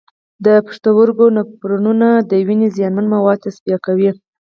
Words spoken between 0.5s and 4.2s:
پښتورګو نفرونونه د وینې زیانمن مواد تصفیه کوي.